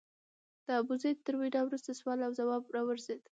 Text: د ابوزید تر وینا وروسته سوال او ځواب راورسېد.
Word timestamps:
د 0.65 0.67
ابوزید 0.81 1.17
تر 1.25 1.33
وینا 1.39 1.61
وروسته 1.65 1.91
سوال 1.99 2.19
او 2.23 2.31
ځواب 2.39 2.63
راورسېد. 2.75 3.21